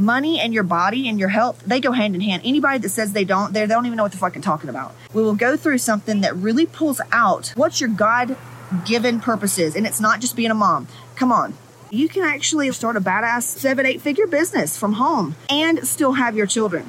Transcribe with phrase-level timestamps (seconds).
[0.00, 2.42] money and your body and your health, they go hand in hand.
[2.44, 4.94] Anybody that says they don't, they don't even know what they're fucking talking about.
[5.12, 8.36] We will go through something that really pulls out what your God
[8.86, 9.76] given purposes.
[9.76, 10.88] And it's not just being a mom.
[11.16, 11.54] Come on.
[11.90, 16.36] You can actually start a badass seven, eight figure business from home and still have
[16.36, 16.88] your children.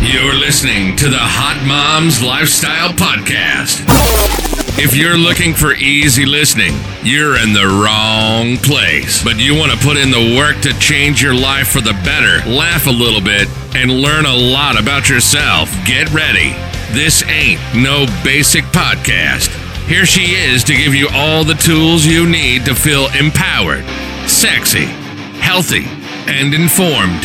[0.00, 4.37] You're listening to the Hot Moms Lifestyle Podcast.
[4.80, 6.72] If you're looking for easy listening,
[7.02, 9.24] you're in the wrong place.
[9.24, 12.48] But you want to put in the work to change your life for the better,
[12.48, 15.68] laugh a little bit, and learn a lot about yourself.
[15.84, 16.54] Get ready.
[16.92, 19.50] This ain't no basic podcast.
[19.88, 23.84] Here she is to give you all the tools you need to feel empowered,
[24.28, 24.84] sexy,
[25.42, 25.86] healthy,
[26.30, 27.24] and informed.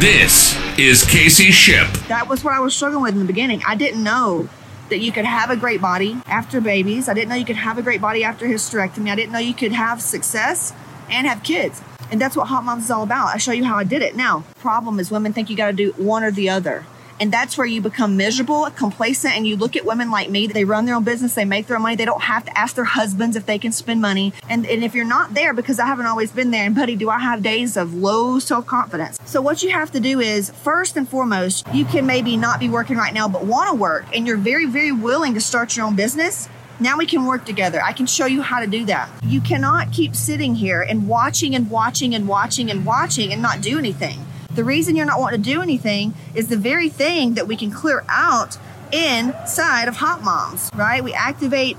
[0.00, 1.86] This is Casey Ship.
[2.08, 3.60] That was what I was struggling with in the beginning.
[3.66, 4.48] I didn't know
[4.88, 7.08] that you could have a great body after babies.
[7.08, 9.10] I didn't know you could have a great body after hysterectomy.
[9.10, 10.72] I didn't know you could have success
[11.10, 11.80] and have kids.
[12.10, 13.34] And that's what Hot Moms is all about.
[13.34, 14.14] I show you how I did it.
[14.14, 16.84] Now, problem is women think you got to do one or the other.
[17.18, 20.46] And that's where you become miserable, complacent, and you look at women like me.
[20.46, 21.96] They run their own business, they make their own money.
[21.96, 24.32] They don't have to ask their husbands if they can spend money.
[24.48, 27.08] And, and if you're not there, because I haven't always been there, and buddy, do
[27.08, 29.18] I have days of low self confidence.
[29.24, 32.68] So, what you have to do is, first and foremost, you can maybe not be
[32.68, 35.86] working right now, but want to work, and you're very, very willing to start your
[35.86, 36.48] own business.
[36.78, 37.80] Now we can work together.
[37.82, 39.08] I can show you how to do that.
[39.24, 43.62] You cannot keep sitting here and watching and watching and watching and watching and not
[43.62, 44.25] do anything.
[44.56, 47.70] The reason you're not wanting to do anything is the very thing that we can
[47.70, 48.56] clear out
[48.90, 51.04] inside of Hot Moms, right?
[51.04, 51.76] We activate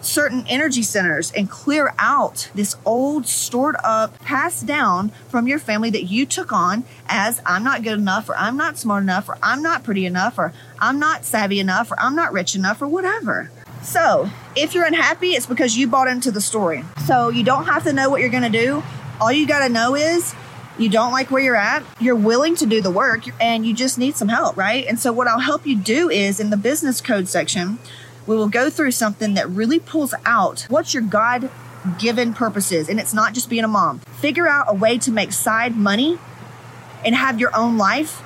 [0.00, 5.90] certain energy centers and clear out this old stored up passed down from your family
[5.90, 9.36] that you took on as I'm not good enough or I'm not smart enough or
[9.42, 12.86] I'm not pretty enough or I'm not savvy enough or I'm not rich enough or
[12.86, 13.50] whatever.
[13.82, 16.84] So, if you're unhappy, it's because you bought into the story.
[17.06, 18.84] So, you don't have to know what you're going to do.
[19.20, 20.32] All you got to know is
[20.80, 23.98] you don't like where you're at, you're willing to do the work, and you just
[23.98, 24.86] need some help, right?
[24.86, 27.78] And so, what I'll help you do is in the business code section,
[28.26, 31.50] we will go through something that really pulls out what your God
[31.98, 32.88] given purpose is.
[32.88, 34.00] And it's not just being a mom.
[34.20, 36.18] Figure out a way to make side money
[37.04, 38.22] and have your own life,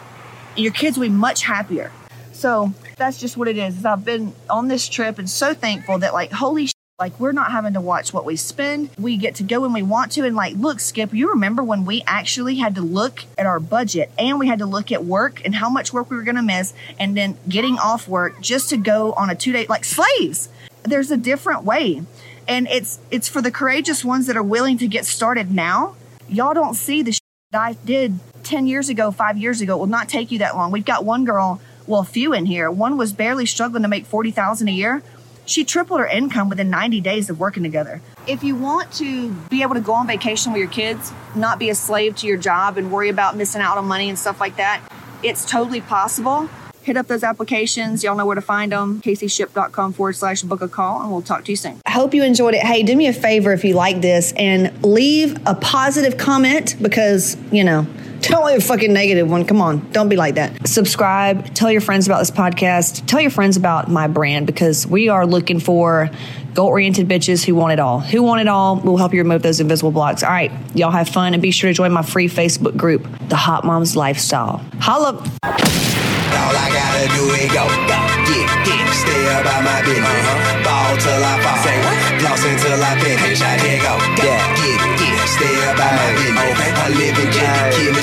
[0.55, 1.91] and your kids will be much happier.
[2.33, 3.85] So, that's just what it is.
[3.85, 6.69] I've been on this trip and so thankful that, like, holy
[7.01, 8.89] like we're not having to watch what we spend.
[8.97, 10.25] We get to go when we want to.
[10.25, 14.13] And like, look, Skip, you remember when we actually had to look at our budget
[14.17, 16.43] and we had to look at work and how much work we were going to
[16.43, 20.49] miss and then getting off work just to go on a two day, like slaves.
[20.85, 22.03] There's a different way.
[22.47, 25.97] And it's, it's for the courageous ones that are willing to get started now.
[26.29, 27.19] Y'all don't see the
[27.51, 29.75] that I did 10 years ago, five years ago.
[29.75, 30.71] It will not take you that long.
[30.71, 32.71] We've got one girl, well, few in here.
[32.71, 35.03] One was barely struggling to make 40,000 a year
[35.47, 38.01] she tripled her income within 90 days of working together.
[38.27, 41.71] If you want to be able to go on vacation with your kids, not be
[41.71, 44.57] a slave to your job and worry about missing out on money and stuff like
[44.57, 44.81] that,
[45.23, 46.49] it's totally possible.
[46.83, 48.05] Hit up those applications.
[48.05, 49.01] Y'all know where to find them.
[49.01, 51.81] CaseyShip.com forward slash book a call, and we'll talk to you soon.
[51.87, 52.61] I hope you enjoyed it.
[52.61, 57.39] Hey, do me a favor if you like this and leave a positive comment because,
[57.51, 57.87] you know,
[58.33, 59.45] don't leave a fucking negative one.
[59.45, 59.91] Come on.
[59.93, 60.67] Don't be like that.
[60.67, 61.53] Subscribe.
[61.55, 63.07] Tell your friends about this podcast.
[63.07, 66.11] Tell your friends about my brand because we are looking for
[66.55, 68.01] goal oriented bitches who want it all.
[68.01, 68.77] Who want it all?
[68.77, 70.23] We'll help you remove those invisible blocks.
[70.23, 70.53] All right.
[70.75, 73.97] Y'all have fun and be sure to join my free Facebook group, The Hot Moms
[73.97, 74.65] Lifestyle.
[74.81, 75.15] Holla.
[75.15, 80.03] All I gotta do is go, go, get, get, stay about my business.
[80.05, 80.67] Uh-huh.
[80.67, 81.59] Ball till I fall.
[81.63, 82.23] Say what?
[82.23, 83.41] Lost until I finish.
[83.41, 84.43] I did go, go, yeah.
[84.59, 86.51] get, get, stay about my business.
[86.55, 86.71] Okay.
[86.75, 87.14] I live in Jimmy Kimmel,